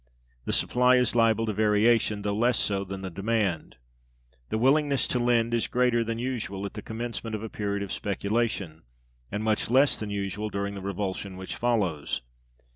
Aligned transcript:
The 0.45 0.51
supply 0.51 0.95
is 0.95 1.13
liable 1.13 1.45
to 1.45 1.53
variation, 1.53 2.23
though 2.23 2.35
less 2.35 2.57
so 2.57 2.83
than 2.83 3.01
the 3.03 3.11
demand. 3.11 3.75
The 4.49 4.57
willingness 4.57 5.07
to 5.09 5.19
lend 5.19 5.53
is 5.53 5.67
greater 5.67 6.03
than 6.03 6.17
usual 6.17 6.65
at 6.65 6.73
the 6.73 6.81
commencement 6.81 7.35
of 7.35 7.43
a 7.43 7.49
period 7.49 7.83
of 7.83 7.91
speculation, 7.91 8.81
and 9.31 9.43
much 9.43 9.69
less 9.69 9.95
than 9.99 10.09
usual 10.09 10.49
during 10.49 10.73
the 10.73 10.81
revulsion 10.81 11.37
which 11.37 11.55
follows. 11.55 12.23